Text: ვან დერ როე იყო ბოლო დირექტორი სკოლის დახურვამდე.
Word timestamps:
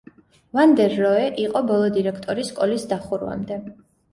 ვან 0.57 0.71
დერ 0.79 0.95
როე 1.01 1.27
იყო 1.43 1.63
ბოლო 1.73 1.91
დირექტორი 1.99 2.49
სკოლის 2.51 2.87
დახურვამდე. 2.95 3.63